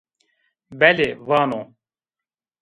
[0.79, 1.61] Belê, vano